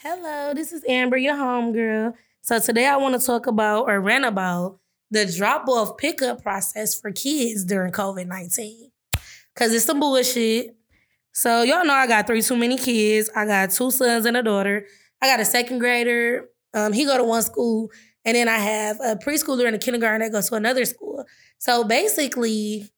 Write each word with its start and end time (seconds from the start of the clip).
Hello, 0.00 0.54
this 0.54 0.72
is 0.72 0.84
Amber, 0.86 1.16
your 1.16 1.34
homegirl. 1.34 2.14
So 2.40 2.60
today 2.60 2.86
I 2.86 2.96
want 2.98 3.20
to 3.20 3.26
talk 3.26 3.48
about 3.48 3.88
or 3.88 4.00
rant 4.00 4.24
about 4.24 4.78
the 5.10 5.26
drop-off 5.26 5.96
pickup 5.96 6.40
process 6.40 6.98
for 7.00 7.10
kids 7.10 7.64
during 7.64 7.90
COVID-19. 7.90 8.92
Cause 9.56 9.74
it's 9.74 9.86
some 9.86 9.98
bullshit. 9.98 10.76
So 11.32 11.64
y'all 11.64 11.84
know 11.84 11.94
I 11.94 12.06
got 12.06 12.28
three 12.28 12.42
too 12.42 12.54
many 12.54 12.78
kids. 12.78 13.28
I 13.34 13.44
got 13.44 13.70
two 13.72 13.90
sons 13.90 14.24
and 14.24 14.36
a 14.36 14.42
daughter. 14.44 14.86
I 15.20 15.26
got 15.26 15.40
a 15.40 15.44
second 15.44 15.80
grader. 15.80 16.48
Um, 16.72 16.92
he 16.92 17.04
go 17.04 17.18
to 17.18 17.24
one 17.24 17.42
school, 17.42 17.90
and 18.24 18.36
then 18.36 18.46
I 18.46 18.58
have 18.58 19.00
a 19.00 19.16
preschooler 19.16 19.66
and 19.66 19.74
a 19.74 19.80
kindergarten 19.80 20.20
that 20.20 20.30
goes 20.30 20.48
to 20.50 20.54
another 20.54 20.84
school. 20.84 21.24
So 21.58 21.82
basically, 21.82 22.88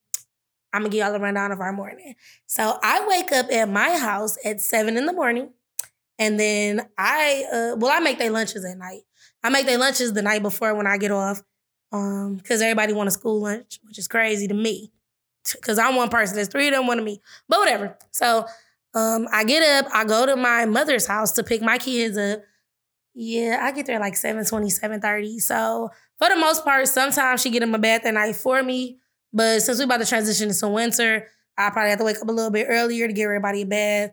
I'm 0.75 0.83
gonna 0.83 0.91
give 0.91 0.99
y'all 0.99 1.15
a 1.15 1.19
rundown 1.19 1.51
of 1.51 1.61
our 1.61 1.73
morning. 1.73 2.15
So 2.45 2.79
I 2.83 3.07
wake 3.09 3.33
up 3.33 3.51
at 3.51 3.71
my 3.71 3.97
house 3.97 4.37
at 4.45 4.61
seven 4.61 4.99
in 4.99 5.07
the 5.07 5.15
morning, 5.15 5.55
and 6.21 6.39
then 6.39 6.87
I 6.97 7.45
uh, 7.53 7.77
well, 7.77 7.91
I 7.91 7.99
make 7.99 8.19
their 8.19 8.31
lunches 8.31 8.65
at 8.65 8.79
night. 8.79 9.01
I 9.43 9.49
make 9.49 9.67
their 9.67 9.79
lunches 9.79 10.13
the 10.13 10.23
night 10.23 10.43
before 10.43 10.75
when 10.75 10.87
I 10.87 10.99
get 10.99 11.11
off, 11.11 11.43
um, 11.91 12.37
because 12.37 12.61
everybody 12.61 12.93
want 12.93 13.09
a 13.09 13.11
school 13.11 13.41
lunch, 13.41 13.81
which 13.85 13.99
is 13.99 14.07
crazy 14.07 14.47
to 14.47 14.55
me, 14.55 14.93
because 15.53 15.79
I'm 15.79 15.97
one 15.97 16.11
person. 16.11 16.37
There's 16.37 16.49
three 16.49 16.69
of 16.69 16.75
them, 16.75 16.87
one 16.87 16.99
of 16.99 17.05
me, 17.05 17.21
but 17.49 17.59
whatever. 17.59 17.97
So 18.11 18.47
um, 18.95 19.27
I 19.33 19.45
get 19.45 19.63
up, 19.63 19.91
I 19.95 20.05
go 20.05 20.27
to 20.27 20.37
my 20.37 20.67
mother's 20.67 21.07
house 21.07 21.33
to 21.33 21.43
pick 21.43 21.63
my 21.63 21.79
kids 21.79 22.19
up. 22.19 22.43
Yeah, 23.15 23.59
I 23.63 23.73
get 23.73 23.87
there 23.87 23.99
like 23.99 24.15
720, 24.15 24.71
730. 24.71 25.39
So 25.41 25.91
for 26.19 26.29
the 26.29 26.37
most 26.37 26.65
part, 26.65 26.87
sometimes 26.87 27.41
she 27.41 27.51
get 27.51 27.61
them 27.61 27.75
a 27.75 27.79
bath 27.79 28.05
at 28.05 28.15
night 28.15 28.37
for 28.37 28.63
me. 28.63 28.99
But 29.33 29.63
since 29.63 29.79
we 29.79 29.85
about 29.85 30.01
to 30.01 30.07
transition 30.07 30.49
into 30.49 30.69
winter, 30.69 31.27
I 31.57 31.71
probably 31.71 31.91
have 31.91 31.99
to 31.99 32.05
wake 32.05 32.21
up 32.21 32.29
a 32.29 32.33
little 32.33 32.51
bit 32.51 32.67
earlier 32.69 33.07
to 33.07 33.13
give 33.13 33.25
everybody 33.25 33.63
a 33.63 33.67
bath, 33.67 34.11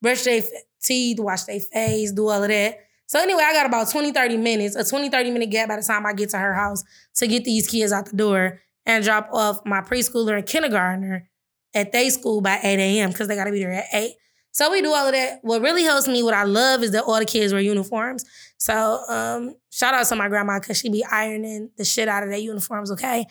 brush 0.00 0.22
their 0.22 0.42
teeth, 0.82 1.18
wash 1.20 1.44
their 1.44 1.60
face, 1.60 2.12
do 2.12 2.28
all 2.28 2.42
of 2.42 2.48
that. 2.48 2.78
So 3.06 3.18
anyway, 3.18 3.42
I 3.44 3.52
got 3.54 3.66
about 3.66 3.90
20, 3.90 4.12
30 4.12 4.36
minutes, 4.36 4.76
a 4.76 4.84
20, 4.84 5.08
30 5.08 5.30
minute 5.30 5.50
gap 5.50 5.68
by 5.68 5.76
the 5.76 5.82
time 5.82 6.04
I 6.04 6.12
get 6.12 6.30
to 6.30 6.38
her 6.38 6.54
house 6.54 6.84
to 7.16 7.26
get 7.26 7.44
these 7.44 7.66
kids 7.66 7.90
out 7.90 8.06
the 8.06 8.16
door 8.16 8.60
and 8.84 9.02
drop 9.02 9.30
off 9.32 9.64
my 9.64 9.80
preschooler 9.80 10.36
and 10.36 10.46
kindergartner 10.46 11.28
at 11.74 11.92
their 11.92 12.10
school 12.10 12.40
by 12.40 12.58
8 12.62 12.78
a.m. 12.78 13.10
because 13.10 13.28
they 13.28 13.36
got 13.36 13.44
to 13.44 13.52
be 13.52 13.60
there 13.60 13.72
at 13.72 13.86
8. 13.92 14.12
So 14.52 14.70
we 14.70 14.82
do 14.82 14.92
all 14.92 15.06
of 15.06 15.12
that. 15.12 15.38
What 15.42 15.62
really 15.62 15.84
helps 15.84 16.08
me, 16.08 16.22
what 16.22 16.34
I 16.34 16.44
love 16.44 16.82
is 16.82 16.90
that 16.92 17.04
all 17.04 17.18
the 17.18 17.24
kids 17.24 17.52
wear 17.52 17.62
uniforms. 17.62 18.24
So 18.58 19.02
um, 19.08 19.54
shout 19.70 19.94
out 19.94 20.06
to 20.06 20.16
my 20.16 20.28
grandma 20.28 20.58
because 20.58 20.78
she 20.78 20.90
be 20.90 21.04
ironing 21.04 21.70
the 21.76 21.84
shit 21.84 22.08
out 22.08 22.22
of 22.22 22.30
their 22.30 22.38
uniforms, 22.38 22.90
okay? 22.92 23.24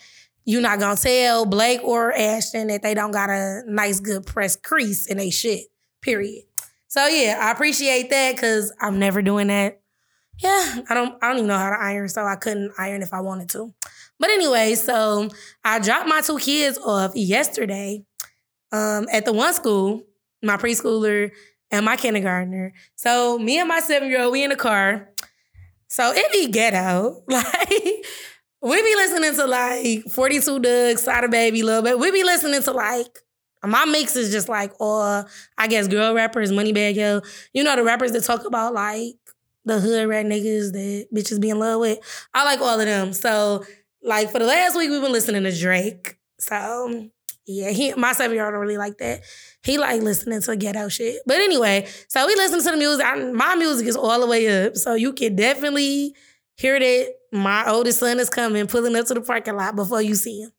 You're 0.44 0.62
not 0.62 0.80
gonna 0.80 0.96
tell 0.96 1.44
Blake 1.44 1.84
or 1.84 2.12
Ashton 2.12 2.68
that 2.68 2.82
they 2.82 2.94
don't 2.94 3.10
got 3.10 3.28
a 3.28 3.62
nice, 3.66 4.00
good 4.00 4.24
press 4.24 4.56
crease 4.56 5.06
in 5.06 5.18
they 5.18 5.30
shit, 5.30 5.66
period. 6.00 6.44
So 6.88 7.06
yeah, 7.06 7.38
I 7.40 7.50
appreciate 7.50 8.10
that 8.10 8.34
because 8.34 8.72
I'm 8.80 8.98
never 8.98 9.22
doing 9.22 9.48
that. 9.48 9.80
Yeah, 10.38 10.82
I 10.88 10.94
don't 10.94 11.22
I 11.22 11.28
don't 11.28 11.38
even 11.38 11.48
know 11.48 11.58
how 11.58 11.70
to 11.70 11.76
iron, 11.76 12.08
so 12.08 12.24
I 12.24 12.36
couldn't 12.36 12.72
iron 12.78 13.02
if 13.02 13.12
I 13.12 13.20
wanted 13.20 13.48
to. 13.50 13.72
But 14.18 14.30
anyway, 14.30 14.74
so 14.74 15.28
I 15.64 15.78
dropped 15.78 16.08
my 16.08 16.20
two 16.20 16.38
kids 16.38 16.78
off 16.78 17.14
yesterday 17.14 18.04
um, 18.72 19.06
at 19.12 19.24
the 19.24 19.32
one 19.32 19.54
school 19.54 20.02
my 20.42 20.56
preschooler 20.56 21.30
and 21.70 21.84
my 21.84 21.96
kindergartner. 21.96 22.72
So 22.96 23.38
me 23.38 23.58
and 23.58 23.68
my 23.68 23.80
seven 23.80 24.08
year 24.08 24.22
old, 24.22 24.32
we 24.32 24.44
in 24.44 24.50
the 24.50 24.56
car. 24.56 25.10
So 25.88 26.12
it 26.14 26.32
be 26.32 26.48
ghetto. 26.50 27.24
Like 28.60 28.72
we 28.72 28.82
be 28.82 28.94
listening 28.96 29.34
to 29.36 29.46
like 29.46 30.02
42 30.10 30.58
Dugg, 30.58 30.98
Sada 30.98 31.28
Baby, 31.28 31.62
little 31.62 31.82
bit. 31.82 31.96
We 31.96 32.10
be 32.10 32.24
listening 32.24 32.60
to 32.62 32.72
like 32.72 33.20
my 33.64 33.84
mix 33.84 34.16
is 34.16 34.30
just 34.30 34.48
like 34.48 34.72
all 34.78 35.24
I 35.56 35.66
guess 35.66 35.88
girl 35.88 36.14
rappers, 36.14 36.52
Moneybagg 36.52 36.96
Yo. 36.96 37.20
You 37.52 37.64
know 37.64 37.76
the 37.76 37.84
rappers 37.84 38.12
that 38.12 38.24
talk 38.24 38.44
about 38.44 38.74
like 38.74 39.16
the 39.64 39.80
hood 39.80 40.08
rat 40.08 40.26
niggas 40.26 40.72
that 40.72 41.08
bitches 41.14 41.40
be 41.40 41.50
in 41.50 41.58
love 41.58 41.80
with. 41.80 41.98
I 42.34 42.44
like 42.44 42.60
all 42.60 42.80
of 42.80 42.86
them. 42.86 43.12
So 43.12 43.64
like 44.02 44.30
for 44.30 44.38
the 44.38 44.46
last 44.46 44.76
week 44.76 44.90
we've 44.90 45.02
been 45.02 45.12
listening 45.12 45.44
to 45.44 45.56
Drake. 45.56 46.16
So 46.38 47.10
yeah, 47.46 47.70
he 47.70 47.94
my 47.94 48.12
seven 48.12 48.34
year 48.34 48.44
old 48.44 48.52
don't 48.52 48.60
really 48.60 48.76
like 48.76 48.98
that. 48.98 49.22
He 49.62 49.78
like 49.78 50.02
listening 50.02 50.40
to 50.42 50.56
ghetto 50.56 50.88
shit. 50.88 51.20
But 51.26 51.36
anyway, 51.36 51.86
so 52.08 52.26
we 52.26 52.34
listen 52.34 52.62
to 52.62 52.70
the 52.70 52.76
music. 52.76 53.04
I, 53.04 53.16
my 53.32 53.54
music 53.54 53.86
is 53.86 53.96
all 53.96 54.20
the 54.20 54.26
way 54.26 54.66
up, 54.66 54.76
so 54.76 54.94
you 54.94 55.12
can 55.12 55.34
definitely 55.34 56.14
hear 56.56 56.78
that 56.78 57.14
my 57.32 57.68
oldest 57.68 58.00
son 58.00 58.20
is 58.20 58.30
coming, 58.30 58.66
pulling 58.66 58.96
up 58.96 59.06
to 59.06 59.14
the 59.14 59.20
parking 59.20 59.56
lot 59.56 59.76
before 59.76 60.02
you 60.02 60.14
see 60.14 60.42
him. 60.42 60.52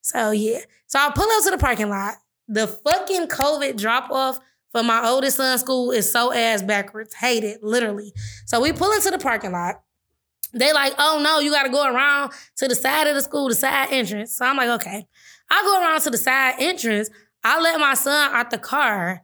So 0.00 0.30
yeah, 0.30 0.60
so 0.86 1.00
I 1.00 1.10
pull 1.14 1.28
up 1.28 1.44
to 1.44 1.50
the 1.50 1.58
parking 1.58 1.90
lot. 1.90 2.14
The 2.48 2.66
fucking 2.66 3.28
COVID 3.28 3.76
drop 3.76 4.10
off 4.10 4.40
for 4.72 4.82
my 4.82 5.06
oldest 5.06 5.36
son's 5.36 5.60
school 5.60 5.90
is 5.90 6.10
so 6.10 6.32
ass 6.32 6.62
backwards. 6.62 7.14
Hate 7.14 7.44
it, 7.44 7.62
literally. 7.62 8.12
So 8.46 8.60
we 8.60 8.72
pull 8.72 8.92
into 8.92 9.10
the 9.10 9.18
parking 9.18 9.52
lot. 9.52 9.82
They 10.54 10.72
like, 10.72 10.94
oh 10.98 11.20
no, 11.22 11.40
you 11.40 11.50
gotta 11.50 11.68
go 11.68 11.86
around 11.86 12.32
to 12.56 12.68
the 12.68 12.74
side 12.74 13.06
of 13.06 13.14
the 13.14 13.22
school, 13.22 13.48
the 13.48 13.54
side 13.54 13.88
entrance. 13.90 14.34
So 14.34 14.46
I'm 14.46 14.56
like, 14.56 14.70
okay. 14.80 15.06
I 15.50 15.62
go 15.62 15.80
around 15.80 16.00
to 16.02 16.10
the 16.10 16.18
side 16.18 16.54
entrance. 16.58 17.10
I 17.44 17.60
let 17.60 17.78
my 17.78 17.94
son 17.94 18.34
out 18.34 18.50
the 18.50 18.58
car. 18.58 19.22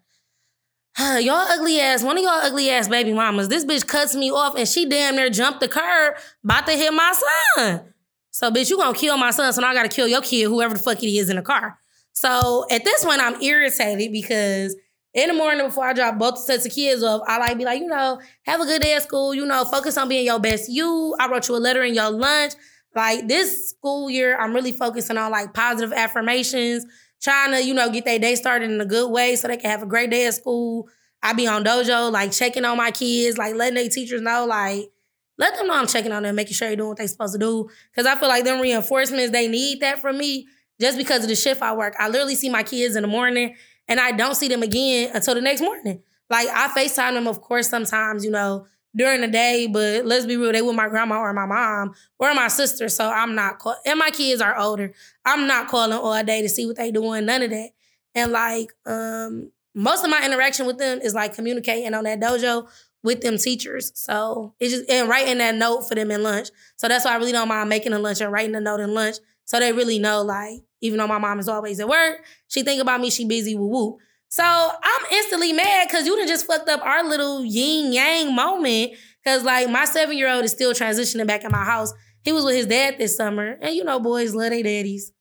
y'all 0.99 1.35
ugly 1.35 1.81
ass, 1.81 2.03
one 2.03 2.17
of 2.17 2.23
y'all 2.23 2.33
ugly 2.33 2.71
ass 2.71 2.89
baby 2.89 3.13
mamas. 3.13 3.49
This 3.49 3.65
bitch 3.65 3.87
cuts 3.87 4.15
me 4.15 4.31
off 4.31 4.57
and 4.57 4.69
she 4.69 4.89
damn 4.89 5.17
near 5.17 5.31
jumped 5.31 5.61
the 5.61 5.69
curb, 5.69 6.15
about 6.45 6.67
to 6.67 6.73
hit 6.73 6.93
my 6.93 7.15
son. 7.57 7.93
So, 8.31 8.51
bitch, 8.51 8.71
you 8.71 8.77
gonna 8.77 8.97
kill 8.97 9.17
my 9.17 9.31
son, 9.31 9.53
so 9.53 9.61
now 9.61 9.69
I 9.69 9.75
gotta 9.75 9.89
kill 9.89 10.09
your 10.09 10.21
kid, 10.21 10.45
whoever 10.45 10.75
the 10.75 10.81
fuck 10.81 11.03
it 11.03 11.07
is 11.07 11.31
in 11.31 11.37
the 11.37 11.43
car. 11.43 11.79
So 12.15 12.65
at 12.71 12.85
this 12.85 13.05
point, 13.05 13.21
I'm 13.21 13.41
irritated 13.43 14.13
because 14.13 14.75
in 15.13 15.29
the 15.29 15.35
morning 15.35 15.67
before 15.67 15.87
I 15.87 15.93
drop 15.93 16.19
both 16.19 16.39
sets 16.39 16.65
of 16.65 16.73
kids 16.73 17.03
off, 17.03 17.23
I 17.27 17.39
like 17.39 17.59
be 17.59 17.65
like, 17.65 17.81
you 17.81 17.87
know, 17.87 18.21
have 18.47 18.61
a 18.61 18.65
good 18.65 18.83
day 18.83 18.95
at 18.95 19.03
school, 19.03 19.35
you 19.35 19.45
know, 19.45 19.65
focus 19.65 19.97
on 19.99 20.09
being 20.09 20.25
your 20.25 20.41
best 20.41 20.71
you. 20.71 21.15
I 21.21 21.29
wrote 21.29 21.49
you 21.49 21.57
a 21.57 21.59
letter 21.59 21.83
in 21.83 21.95
your 21.95 22.11
lunch. 22.11 22.55
Like 22.95 23.27
this 23.27 23.71
school 23.71 24.09
year, 24.09 24.39
I'm 24.39 24.55
really 24.55 24.73
focusing 24.73 25.19
on 25.19 25.33
like 25.33 25.53
positive 25.55 25.93
affirmations, 25.93 26.87
trying 27.21 27.51
to, 27.53 27.65
you 27.65 27.75
know, 27.75 27.91
get 27.91 28.05
their 28.05 28.21
day 28.21 28.37
started 28.37 28.71
in 28.71 28.81
a 28.81 28.87
good 28.87 29.11
way 29.11 29.35
so 29.35 29.49
they 29.49 29.57
can 29.57 29.71
have 29.71 29.83
a 29.83 29.87
great 29.87 30.11
day 30.11 30.27
at 30.27 30.35
school. 30.35 30.89
I 31.23 31.33
be 31.33 31.49
on 31.49 31.65
dojo, 31.65 32.13
like 32.13 32.31
checking 32.31 32.65
on 32.65 32.77
my 32.77 32.93
kids, 32.93 33.39
like 33.39 33.55
letting 33.55 33.75
their 33.75 33.89
teachers 33.89 34.21
know, 34.21 34.47
like, 34.47 34.91
let 35.37 35.57
them 35.57 35.67
know 35.67 35.75
I'm 35.75 35.89
checking 35.89 36.13
on 36.13 36.23
them, 36.23 36.37
making 36.37 36.55
sure 36.55 36.69
they're 36.69 36.77
doing 36.77 36.91
what 36.91 36.99
they're 36.99 37.09
supposed 37.09 37.33
to 37.33 37.39
do. 37.41 37.69
Cause 37.97 38.07
I 38.07 38.15
feel 38.17 38.29
like 38.29 38.45
them 38.45 38.61
reinforcements, 38.61 39.33
they 39.33 39.49
need 39.49 39.81
that 39.81 39.99
from 40.01 40.19
me 40.19 40.47
just 40.81 40.99
because 40.99 41.23
of 41.23 41.29
the 41.29 41.37
shift 41.37 41.63
I 41.63 41.75
work. 41.75 41.95
I 41.99 42.09
literally 42.09 42.35
see 42.35 42.51
my 42.51 42.63
kids 42.63 42.97
in 42.97 43.03
the 43.03 43.09
morning 43.09 43.55
and 43.89 44.01
I 44.01 44.13
don't 44.13 44.35
see 44.35 44.49
them 44.49 44.63
again 44.63 45.11
until 45.15 45.35
the 45.35 45.41
next 45.41 45.61
morning. 45.61 46.03
Like 46.31 46.49
I 46.49 46.69
FaceTime 46.69 47.15
them, 47.15 47.27
of 47.27 47.41
course, 47.41 47.69
sometimes, 47.69 48.25
you 48.25 48.31
know, 48.31 48.67
during 48.97 49.21
the 49.21 49.29
day, 49.29 49.67
but 49.67 50.07
let's 50.07 50.25
be 50.25 50.37
real, 50.37 50.53
they 50.53 50.63
with 50.63 50.77
my 50.77 50.89
grandma 50.89 51.19
or 51.19 51.33
my 51.33 51.47
mom 51.47 51.95
or 52.19 52.33
my 52.35 52.49
sister. 52.49 52.89
So 52.89 53.11
I'm 53.11 53.35
not 53.35 53.59
call- 53.59 53.77
and 53.85 53.99
my 53.99 54.11
kids 54.11 54.41
are 54.41 54.57
older. 54.57 54.93
I'm 55.25 55.47
not 55.47 55.69
calling 55.69 55.93
all 55.99 56.23
day 56.25 56.43
to 56.43 56.49
see 56.49 56.65
what 56.67 56.77
they 56.77 56.91
doing, 56.91 57.27
none 57.27 57.43
of 57.43 57.51
that. 57.51 57.71
And 58.15 58.33
like 58.33 58.73
um 58.87 59.51
most 59.75 60.05
of 60.05 60.11
my 60.11 60.25
interaction 60.25 60.67
with 60.67 60.79
them 60.79 61.01
is 61.01 61.15
like 61.15 61.35
communicating 61.35 61.93
on 61.95 62.05
that 62.05 62.21
dojo 62.21 62.69
with 63.03 63.21
them 63.21 63.37
teachers. 63.37 63.91
So 63.95 64.55
it's 64.61 64.73
just 64.73 64.89
and 64.89 65.09
writing 65.09 65.39
that 65.39 65.57
note 65.57 65.83
for 65.89 65.95
them 65.97 66.11
in 66.11 66.23
lunch. 66.23 66.49
So 66.77 66.89
that's 66.89 67.05
why 67.05 67.13
I 67.13 67.17
really 67.17 67.33
don't 67.33 67.49
mind 67.49 67.69
making 67.69 67.93
a 67.93 67.99
lunch 67.99 68.21
and 68.21 68.33
writing 68.33 68.55
a 68.55 68.61
note 68.61 68.81
in 68.81 68.95
lunch. 68.95 69.17
So 69.45 69.61
they 69.61 69.73
really 69.73 69.99
know, 69.99 70.23
like, 70.23 70.61
even 70.81 70.99
though 70.99 71.07
my 71.07 71.19
mom 71.19 71.39
is 71.39 71.49
always 71.49 71.81
at 71.81 71.89
work, 71.89 72.25
she 72.49 72.63
think 72.63 72.81
about 72.81 73.01
me, 73.01 73.11
she 73.11 73.27
busy, 73.27 73.55
woo 73.57 73.69
woo. 73.69 73.99
So 74.29 74.43
I'm 74.45 75.07
instantly 75.13 75.53
mad 75.53 75.87
because 75.89 76.07
you 76.07 76.17
done 76.17 76.27
just 76.27 76.47
fucked 76.47 76.69
up 76.69 76.85
our 76.85 77.05
little 77.05 77.45
yin 77.45 77.93
yang 77.93 78.35
moment. 78.35 78.93
Cause 79.25 79.45
like 79.45 79.71
my 79.71 79.85
seven 79.85 80.19
year 80.19 80.29
old 80.29 80.45
is 80.45 80.51
still 80.53 80.73
transitioning 80.73 81.27
back 81.27 81.45
in 81.45 81.53
my 81.53 81.65
house. 81.65 81.93
He 82.25 82.33
was 82.33 82.45
with 82.45 82.57
his 82.57 82.67
dad 82.67 82.97
this 82.99 83.17
summer, 83.17 83.59
and 83.61 83.75
you 83.75 83.85
know, 83.85 84.01
boys 84.01 84.35
love 84.35 84.51
their 84.51 84.63
daddies, 84.63 85.13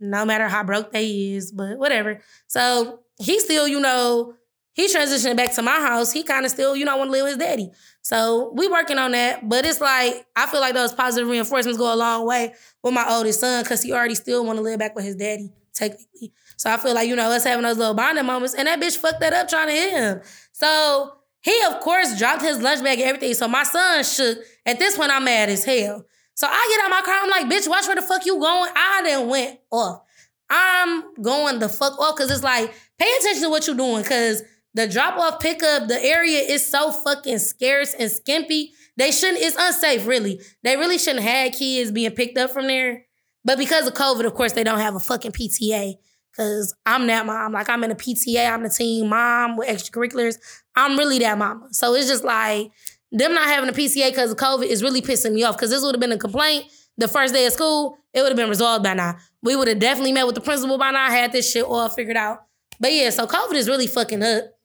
no 0.00 0.24
matter 0.24 0.48
how 0.48 0.64
broke 0.64 0.92
they 0.92 1.32
is, 1.34 1.52
but 1.52 1.78
whatever. 1.78 2.20
So 2.46 3.00
he 3.20 3.38
still, 3.40 3.66
you 3.66 3.80
know, 3.80 4.34
he 4.78 4.86
transitioning 4.86 5.36
back 5.36 5.52
to 5.54 5.62
my 5.62 5.80
house. 5.80 6.12
He 6.12 6.22
kind 6.22 6.44
of 6.44 6.52
still, 6.52 6.76
you 6.76 6.84
know, 6.84 6.96
want 6.96 7.08
to 7.08 7.12
live 7.12 7.24
with 7.24 7.30
his 7.32 7.38
daddy. 7.38 7.72
So 8.02 8.52
we 8.54 8.68
working 8.68 8.96
on 8.96 9.10
that. 9.10 9.48
But 9.48 9.66
it's 9.66 9.80
like 9.80 10.24
I 10.36 10.46
feel 10.46 10.60
like 10.60 10.72
those 10.74 10.92
positive 10.92 11.28
reinforcements 11.28 11.76
go 11.76 11.92
a 11.92 11.96
long 11.96 12.24
way 12.24 12.54
with 12.84 12.94
my 12.94 13.04
oldest 13.08 13.40
son 13.40 13.64
because 13.64 13.82
he 13.82 13.92
already 13.92 14.14
still 14.14 14.44
want 14.46 14.56
to 14.56 14.62
live 14.62 14.78
back 14.78 14.94
with 14.94 15.04
his 15.04 15.16
daddy 15.16 15.50
technically. 15.74 16.32
So 16.56 16.70
I 16.70 16.76
feel 16.76 16.94
like, 16.94 17.08
you 17.08 17.16
know, 17.16 17.28
us 17.28 17.42
having 17.42 17.64
those 17.64 17.76
little 17.76 17.94
bonding 17.94 18.24
moments, 18.24 18.54
and 18.54 18.68
that 18.68 18.80
bitch 18.80 18.96
fucked 18.98 19.18
that 19.18 19.32
up 19.32 19.48
trying 19.48 19.66
to 19.66 19.72
hit 19.72 19.90
him. 19.90 20.20
So 20.52 21.12
he, 21.40 21.60
of 21.68 21.80
course, 21.80 22.16
dropped 22.16 22.42
his 22.42 22.62
lunch 22.62 22.80
bag 22.80 23.00
and 23.00 23.08
everything. 23.08 23.34
So 23.34 23.48
my 23.48 23.64
son 23.64 24.04
shook. 24.04 24.38
At 24.64 24.78
this 24.78 24.96
point, 24.96 25.10
I'm 25.10 25.24
mad 25.24 25.48
as 25.48 25.64
hell. 25.64 26.04
So 26.34 26.46
I 26.48 26.76
get 26.76 26.84
out 26.84 26.90
my 26.90 27.02
car, 27.04 27.18
I'm 27.20 27.30
like, 27.30 27.46
bitch, 27.46 27.66
watch 27.68 27.86
where 27.88 27.96
the 27.96 28.02
fuck 28.02 28.24
you 28.24 28.38
going. 28.38 28.70
I 28.76 29.00
then 29.02 29.28
went 29.28 29.58
off. 29.72 30.02
I'm 30.48 31.20
going 31.20 31.58
the 31.58 31.68
fuck 31.68 31.98
off 31.98 32.14
because 32.14 32.30
it's 32.30 32.44
like, 32.44 32.72
pay 32.96 33.12
attention 33.18 33.42
to 33.42 33.50
what 33.50 33.66
you're 33.66 33.76
doing 33.76 34.02
because 34.02 34.44
the 34.78 34.86
drop 34.86 35.18
off 35.18 35.40
pickup, 35.40 35.88
the 35.88 36.00
area 36.02 36.40
is 36.40 36.68
so 36.68 36.90
fucking 36.90 37.38
scarce 37.38 37.94
and 37.94 38.10
skimpy. 38.10 38.72
They 38.96 39.10
shouldn't, 39.10 39.42
it's 39.42 39.56
unsafe, 39.58 40.06
really. 40.06 40.40
They 40.62 40.76
really 40.76 40.98
shouldn't 40.98 41.24
have 41.24 41.52
kids 41.52 41.90
being 41.90 42.10
picked 42.12 42.38
up 42.38 42.50
from 42.50 42.66
there. 42.66 43.04
But 43.44 43.58
because 43.58 43.86
of 43.86 43.94
COVID, 43.94 44.24
of 44.24 44.34
course, 44.34 44.52
they 44.52 44.64
don't 44.64 44.78
have 44.78 44.94
a 44.94 45.00
fucking 45.00 45.32
PTA. 45.32 45.94
Cause 46.36 46.72
I'm 46.86 47.08
that 47.08 47.26
mom. 47.26 47.52
Like 47.52 47.68
I'm 47.68 47.82
in 47.82 47.90
a 47.90 47.96
PTA, 47.96 48.52
I'm 48.52 48.62
the 48.62 48.68
team 48.68 49.08
mom 49.08 49.56
with 49.56 49.68
extracurriculars. 49.68 50.36
I'm 50.76 50.96
really 50.96 51.18
that 51.18 51.36
mama. 51.36 51.66
So 51.72 51.94
it's 51.94 52.06
just 52.06 52.22
like 52.22 52.70
them 53.10 53.34
not 53.34 53.48
having 53.48 53.68
a 53.68 53.72
PTA 53.72 54.10
because 54.10 54.30
of 54.30 54.36
COVID 54.36 54.66
is 54.66 54.84
really 54.84 55.02
pissing 55.02 55.32
me 55.32 55.42
off. 55.42 55.56
Because 55.56 55.70
this 55.70 55.82
would 55.82 55.96
have 55.96 56.00
been 56.00 56.12
a 56.12 56.18
complaint 56.18 56.66
the 56.96 57.08
first 57.08 57.34
day 57.34 57.46
of 57.46 57.52
school, 57.52 57.98
it 58.12 58.20
would 58.20 58.28
have 58.28 58.36
been 58.36 58.48
resolved 58.48 58.84
by 58.84 58.94
now. 58.94 59.16
We 59.42 59.56
would 59.56 59.66
have 59.68 59.78
definitely 59.80 60.12
met 60.12 60.26
with 60.26 60.36
the 60.36 60.40
principal 60.40 60.78
by 60.78 60.92
now, 60.92 61.08
had 61.08 61.32
this 61.32 61.50
shit 61.50 61.64
all 61.64 61.88
figured 61.88 62.16
out. 62.16 62.44
But 62.78 62.92
yeah, 62.92 63.10
so 63.10 63.26
COVID 63.26 63.54
is 63.54 63.68
really 63.68 63.86
fucking 63.86 64.22
up 64.22 64.57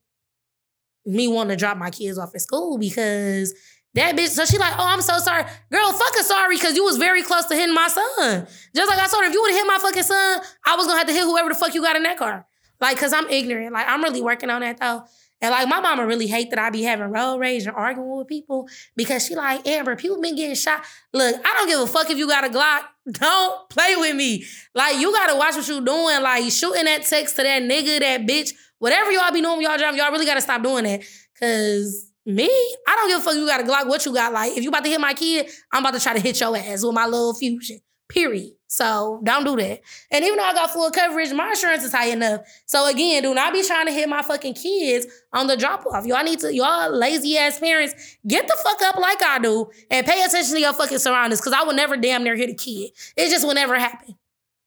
me 1.05 1.27
wanting 1.27 1.49
to 1.49 1.55
drop 1.55 1.77
my 1.77 1.89
kids 1.89 2.17
off 2.17 2.33
at 2.35 2.41
school 2.41 2.77
because 2.77 3.53
that 3.95 4.15
bitch, 4.15 4.29
so 4.29 4.45
she 4.45 4.57
like, 4.57 4.73
oh, 4.73 4.85
I'm 4.87 5.01
so 5.01 5.19
sorry. 5.19 5.43
Girl, 5.71 5.91
fucking 5.91 6.23
sorry, 6.23 6.55
because 6.55 6.75
you 6.75 6.83
was 6.83 6.97
very 6.97 7.21
close 7.21 7.45
to 7.45 7.55
hitting 7.55 7.75
my 7.75 7.87
son. 7.87 8.47
Just 8.75 8.89
like 8.89 8.99
I 8.99 9.07
told 9.07 9.23
her, 9.23 9.29
if 9.29 9.33
you 9.33 9.41
would 9.41 9.51
have 9.51 9.59
hit 9.59 9.67
my 9.67 9.77
fucking 9.79 10.03
son, 10.03 10.41
I 10.65 10.75
was 10.75 10.87
gonna 10.87 10.97
have 10.97 11.07
to 11.07 11.13
hit 11.13 11.23
whoever 11.23 11.49
the 11.49 11.55
fuck 11.55 11.73
you 11.73 11.81
got 11.81 11.95
in 11.95 12.03
that 12.03 12.17
car. 12.17 12.45
Like, 12.81 12.97
cause 12.97 13.13
I'm 13.13 13.29
ignorant. 13.29 13.71
Like, 13.71 13.87
I'm 13.87 14.03
really 14.03 14.21
working 14.21 14.49
on 14.49 14.61
that 14.61 14.79
though. 14.79 15.03
And 15.43 15.51
like 15.51 15.67
my 15.67 15.81
mama 15.81 16.07
really 16.07 16.27
hate 16.27 16.51
that 16.51 16.59
I 16.59 16.69
be 16.69 16.83
having 16.83 17.11
road 17.11 17.37
rage 17.37 17.67
and 17.67 17.75
arguing 17.75 18.17
with 18.17 18.29
people 18.29 18.67
because 18.95 19.25
she 19.25 19.35
like, 19.35 19.67
Amber, 19.67 19.97
people 19.97 20.21
been 20.21 20.37
getting 20.37 20.55
shot. 20.55 20.81
Look, 21.11 21.35
I 21.35 21.53
don't 21.55 21.67
give 21.67 21.81
a 21.81 21.87
fuck 21.87 22.09
if 22.09 22.17
you 22.17 22.27
got 22.27 22.45
a 22.45 22.49
Glock. 22.49 22.83
Don't 23.11 23.69
play 23.69 23.97
with 23.97 24.15
me. 24.15 24.45
Like, 24.73 24.97
you 24.97 25.11
gotta 25.11 25.35
watch 25.35 25.55
what 25.55 25.67
you 25.67 25.83
doing. 25.83 26.21
Like, 26.21 26.49
shooting 26.49 26.85
that 26.85 27.03
text 27.03 27.35
to 27.35 27.43
that 27.43 27.61
nigga, 27.61 27.99
that 27.99 28.21
bitch, 28.21 28.53
whatever 28.83 29.13
y'all 29.13 29.31
be 29.31 29.41
doing 29.41 29.61
y'all 29.61 29.77
driving, 29.77 29.97
y'all 29.97 30.11
really 30.11 30.25
gotta 30.25 30.41
stop 30.41 30.61
doing 30.61 30.83
that. 30.83 31.01
Cause 31.39 32.11
me, 32.25 32.49
I 32.85 32.95
don't 32.97 33.07
give 33.07 33.19
a 33.19 33.23
fuck 33.23 33.35
you 33.35 33.47
got 33.47 33.61
a 33.61 33.63
Glock, 33.63 33.87
what 33.87 34.05
you 34.05 34.13
got. 34.13 34.33
Like, 34.33 34.57
if 34.57 34.63
you 34.63 34.67
about 34.67 34.83
to 34.83 34.89
hit 34.89 34.99
my 34.99 35.13
kid, 35.13 35.49
I'm 35.71 35.83
about 35.83 35.93
to 35.93 36.01
try 36.01 36.13
to 36.13 36.19
hit 36.19 36.37
your 36.41 36.55
ass 36.57 36.83
with 36.83 36.93
my 36.93 37.05
little 37.05 37.33
fusion. 37.33 37.79
Period. 38.09 38.51
So 38.67 39.21
don't 39.23 39.45
do 39.45 39.55
that. 39.55 39.79
And 40.11 40.25
even 40.25 40.35
though 40.35 40.43
I 40.43 40.53
got 40.53 40.71
full 40.71 40.91
coverage, 40.91 41.31
my 41.31 41.47
insurance 41.51 41.85
is 41.85 41.93
high 41.93 42.07
enough. 42.07 42.41
So 42.65 42.85
again, 42.89 43.23
do 43.23 43.33
not 43.33 43.53
be 43.53 43.63
trying 43.63 43.85
to 43.85 43.93
hit 43.93 44.09
my 44.09 44.21
fucking 44.21 44.55
kids 44.55 45.07
on 45.31 45.47
the 45.47 45.55
drop 45.55 45.85
off. 45.85 46.05
Y'all 46.05 46.23
need 46.23 46.39
to, 46.39 46.53
y'all 46.53 46.91
lazy 46.91 47.37
ass 47.37 47.61
parents, 47.61 48.17
get 48.27 48.47
the 48.47 48.57
fuck 48.63 48.81
up 48.81 48.97
like 48.97 49.23
I 49.23 49.39
do 49.39 49.69
and 49.89 50.05
pay 50.05 50.21
attention 50.23 50.55
to 50.55 50.59
your 50.59 50.73
fucking 50.73 50.99
surroundings. 50.99 51.39
Cause 51.39 51.53
I 51.53 51.63
will 51.63 51.73
never 51.73 51.95
damn 51.95 52.25
near 52.25 52.35
hit 52.35 52.49
a 52.49 52.53
kid. 52.53 52.91
It 53.15 53.29
just 53.29 53.45
will 53.45 53.53
never 53.53 53.79
happen. 53.79 54.15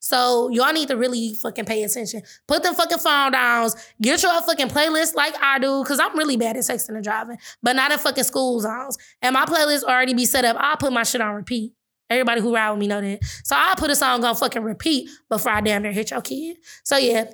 So 0.06 0.48
y'all 0.50 0.72
need 0.72 0.86
to 0.86 0.96
really 0.96 1.34
fucking 1.34 1.64
pay 1.64 1.82
attention. 1.82 2.22
Put 2.46 2.62
them 2.62 2.76
fucking 2.76 2.98
phone 2.98 3.32
downs. 3.32 3.74
Get 4.00 4.22
your 4.22 4.40
fucking 4.40 4.68
playlist 4.68 5.16
like 5.16 5.34
I 5.42 5.58
do, 5.58 5.82
cause 5.82 5.98
I'm 5.98 6.16
really 6.16 6.36
bad 6.36 6.56
at 6.56 6.62
texting 6.62 6.90
and 6.90 7.02
driving, 7.02 7.38
but 7.60 7.74
not 7.74 7.90
in 7.90 7.98
fucking 7.98 8.22
school 8.22 8.60
zones. 8.60 8.96
And 9.20 9.34
my 9.34 9.44
playlist 9.46 9.82
already 9.82 10.14
be 10.14 10.24
set 10.24 10.44
up. 10.44 10.56
I'll 10.60 10.76
put 10.76 10.92
my 10.92 11.02
shit 11.02 11.20
on 11.20 11.34
repeat. 11.34 11.72
Everybody 12.08 12.40
who 12.40 12.54
ride 12.54 12.70
with 12.70 12.78
me 12.78 12.86
know 12.86 13.00
that. 13.00 13.18
So 13.42 13.56
I'll 13.58 13.74
put 13.74 13.90
a 13.90 13.96
song 13.96 14.22
on 14.22 14.36
fucking 14.36 14.62
repeat 14.62 15.10
before 15.28 15.50
I 15.50 15.60
damn 15.60 15.82
near 15.82 15.90
hit 15.90 16.12
your 16.12 16.22
kid. 16.22 16.58
So 16.84 16.98
yeah, 16.98 17.24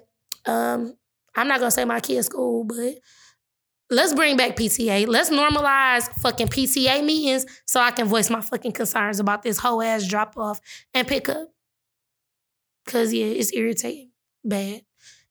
um, 0.46 0.96
I'm 1.34 1.48
not 1.48 1.58
gonna 1.58 1.70
say 1.70 1.84
my 1.84 2.00
kid's 2.00 2.24
school, 2.24 2.64
but 2.64 2.94
let's 3.90 4.14
bring 4.14 4.38
back 4.38 4.56
PTA. 4.56 5.06
Let's 5.08 5.28
normalize 5.28 6.10
fucking 6.22 6.48
PTA 6.48 7.04
meetings 7.04 7.44
so 7.66 7.80
I 7.80 7.90
can 7.90 8.08
voice 8.08 8.30
my 8.30 8.40
fucking 8.40 8.72
concerns 8.72 9.20
about 9.20 9.42
this 9.42 9.58
whole 9.58 9.82
ass 9.82 10.08
drop 10.08 10.38
off 10.38 10.58
and 10.94 11.06
pick 11.06 11.28
up. 11.28 11.52
Cause 12.86 13.12
yeah, 13.12 13.26
it's 13.26 13.52
irritating. 13.52 14.10
Bad. 14.44 14.82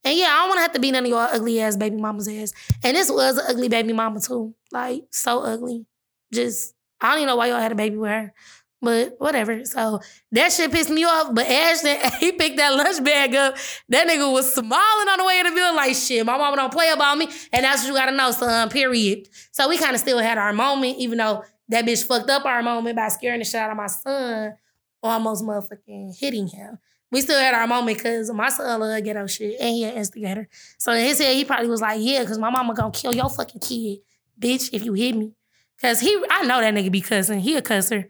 And 0.03 0.17
yeah, 0.17 0.27
I 0.27 0.39
don't 0.39 0.49
wanna 0.49 0.61
have 0.61 0.73
to 0.73 0.79
be 0.79 0.91
none 0.91 1.03
of 1.03 1.09
y'all 1.09 1.19
ugly 1.19 1.61
ass 1.61 1.77
baby 1.77 1.97
mama's 1.97 2.27
ass. 2.27 2.53
And 2.83 2.95
this 2.95 3.11
was 3.11 3.37
an 3.37 3.45
ugly 3.47 3.69
baby 3.69 3.93
mama 3.93 4.19
too. 4.19 4.55
Like, 4.71 5.03
so 5.11 5.43
ugly. 5.43 5.85
Just, 6.33 6.73
I 6.99 7.09
don't 7.09 7.17
even 7.19 7.27
know 7.27 7.35
why 7.35 7.47
y'all 7.47 7.59
had 7.59 7.71
a 7.71 7.75
baby 7.75 7.97
with 7.97 8.11
her. 8.11 8.33
But 8.81 9.15
whatever. 9.19 9.63
So 9.63 9.99
that 10.31 10.51
shit 10.51 10.71
pissed 10.71 10.89
me 10.89 11.03
off. 11.03 11.35
But 11.35 11.47
Ashton, 11.47 11.97
he 12.19 12.31
picked 12.31 12.57
that 12.57 12.73
lunch 12.73 13.03
bag 13.03 13.35
up. 13.35 13.55
That 13.89 14.07
nigga 14.07 14.31
was 14.31 14.51
smiling 14.51 15.07
on 15.07 15.19
the 15.19 15.25
way 15.25 15.39
in 15.39 15.45
the 15.45 15.51
building, 15.51 15.75
like 15.75 15.95
shit. 15.95 16.25
My 16.25 16.37
mama 16.37 16.55
don't 16.55 16.73
play 16.73 16.89
about 16.89 17.17
me, 17.17 17.27
and 17.53 17.63
that's 17.63 17.83
what 17.83 17.89
you 17.89 17.93
gotta 17.93 18.11
know, 18.11 18.31
son. 18.31 18.69
Period. 18.69 19.29
So 19.51 19.69
we 19.69 19.77
kind 19.77 19.93
of 19.93 19.99
still 19.99 20.17
had 20.17 20.39
our 20.39 20.51
moment, 20.51 20.97
even 20.97 21.19
though 21.19 21.43
that 21.69 21.85
bitch 21.85 22.05
fucked 22.05 22.29
up 22.29 22.45
our 22.45 22.63
moment 22.63 22.95
by 22.95 23.09
scaring 23.09 23.39
the 23.39 23.45
shit 23.45 23.61
out 23.61 23.69
of 23.69 23.77
my 23.77 23.87
son, 23.87 24.55
almost 25.03 25.43
motherfucking 25.43 26.17
hitting 26.19 26.47
him. 26.47 26.79
We 27.11 27.21
still 27.21 27.39
had 27.39 27.53
our 27.53 27.67
moment 27.67 27.97
because 27.97 28.31
my 28.31 28.49
son 28.49 28.79
love 28.79 29.03
ghetto 29.03 29.27
shit 29.27 29.59
and 29.59 29.69
he 29.69 29.83
an 29.83 29.95
instigator. 29.95 30.47
So 30.77 30.93
in 30.93 31.05
his 31.05 31.19
head, 31.19 31.35
he 31.35 31.43
probably 31.43 31.67
was 31.67 31.81
like, 31.81 31.99
yeah, 32.01 32.21
because 32.21 32.37
my 32.37 32.49
mama 32.49 32.73
gonna 32.73 32.91
kill 32.91 33.13
your 33.13 33.29
fucking 33.29 33.59
kid, 33.59 33.99
bitch, 34.39 34.69
if 34.71 34.85
you 34.85 34.93
hit 34.93 35.15
me. 35.15 35.33
Cause 35.81 35.99
he, 35.99 36.23
I 36.29 36.43
know 36.43 36.61
that 36.61 36.73
nigga 36.73 36.91
be 36.91 37.01
cussing. 37.01 37.39
He 37.39 37.55
a 37.57 37.61
cusser. 37.61 38.07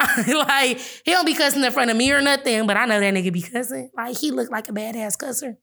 like 0.28 0.78
he 0.78 1.12
don't 1.12 1.24
be 1.24 1.34
cussing 1.34 1.62
in 1.62 1.72
front 1.72 1.90
of 1.90 1.96
me 1.96 2.10
or 2.10 2.20
nothing, 2.20 2.66
but 2.66 2.76
I 2.76 2.84
know 2.84 2.98
that 2.98 3.14
nigga 3.14 3.32
be 3.32 3.42
cussing. 3.42 3.90
Like 3.96 4.18
he 4.18 4.30
look 4.30 4.50
like 4.50 4.68
a 4.68 4.72
badass 4.72 5.16
cusser. 5.16 5.56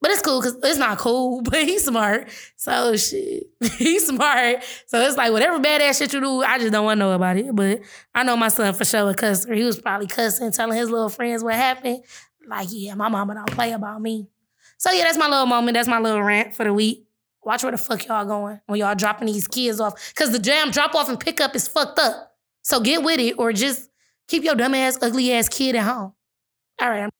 But 0.00 0.10
it's 0.10 0.20
cool 0.22 0.40
because 0.40 0.58
it's 0.62 0.78
not 0.78 0.98
cool, 0.98 1.42
but 1.44 1.62
he's 1.62 1.84
smart. 1.84 2.28
So 2.56 2.96
shit. 2.96 3.44
he's 3.78 4.06
smart. 4.06 4.62
So 4.86 5.00
it's 5.00 5.16
like 5.16 5.32
whatever 5.32 5.58
badass 5.58 5.98
shit 5.98 6.12
you 6.12 6.20
do, 6.20 6.42
I 6.42 6.58
just 6.58 6.72
don't 6.72 6.84
want 6.84 6.98
to 6.98 7.04
know 7.06 7.12
about 7.12 7.36
it. 7.36 7.54
But 7.54 7.80
I 8.14 8.24
know 8.24 8.36
my 8.36 8.48
son 8.48 8.74
for 8.74 8.84
sure 8.84 9.14
cusser. 9.14 9.56
He 9.56 9.64
was 9.64 9.80
probably 9.80 10.08
cussing, 10.08 10.50
telling 10.50 10.76
his 10.76 10.90
little 10.90 11.08
friends 11.08 11.44
what 11.44 11.54
happened. 11.54 12.02
Like, 12.46 12.68
yeah, 12.70 12.94
my 12.94 13.08
mama 13.08 13.34
don't 13.34 13.50
play 13.52 13.72
about 13.72 14.02
me. 14.02 14.28
So 14.78 14.90
yeah, 14.90 15.04
that's 15.04 15.16
my 15.16 15.28
little 15.28 15.46
moment. 15.46 15.76
That's 15.76 15.88
my 15.88 16.00
little 16.00 16.22
rant 16.22 16.56
for 16.56 16.64
the 16.64 16.74
week. 16.74 17.06
Watch 17.44 17.62
where 17.62 17.72
the 17.72 17.78
fuck 17.78 18.06
y'all 18.06 18.24
going 18.24 18.60
when 18.66 18.80
y'all 18.80 18.96
dropping 18.96 19.26
these 19.26 19.46
kids 19.46 19.80
off. 19.80 20.12
Cause 20.14 20.32
the 20.32 20.38
jam 20.40 20.70
drop 20.72 20.94
off 20.94 21.08
and 21.08 21.18
pick 21.18 21.40
up 21.40 21.54
is 21.54 21.68
fucked 21.68 21.98
up. 22.00 22.34
So 22.62 22.80
get 22.80 23.02
with 23.02 23.20
it 23.20 23.34
or 23.38 23.52
just 23.52 23.88
keep 24.26 24.42
your 24.42 24.54
dumb 24.54 24.74
ass, 24.74 24.98
ugly 25.00 25.32
ass 25.32 25.48
kid 25.48 25.76
at 25.76 25.84
home. 25.84 26.12
All 26.80 26.90
right. 26.90 27.12